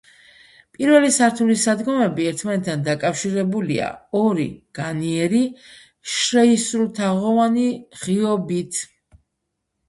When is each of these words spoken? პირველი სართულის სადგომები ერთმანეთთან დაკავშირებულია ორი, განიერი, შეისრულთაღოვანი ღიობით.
პირველი 0.75 1.09
სართულის 1.17 1.65
სადგომები 1.67 2.25
ერთმანეთთან 2.29 2.85
დაკავშირებულია 2.87 3.89
ორი, 4.21 4.47
განიერი, 4.79 5.43
შეისრულთაღოვანი 6.15 7.69
ღიობით. 8.07 8.83